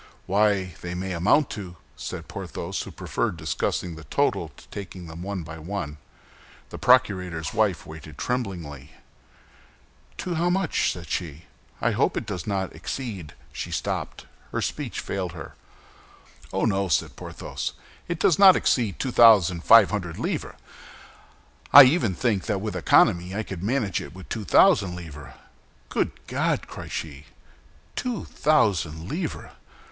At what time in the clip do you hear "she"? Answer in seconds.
11.07-11.45, 13.53-13.69, 26.91-27.27